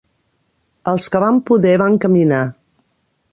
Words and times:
Els 0.91 1.09
que 1.15 1.21
van 1.25 1.37
poder 1.51 1.75
van 1.83 1.99
caminar. 2.07 2.41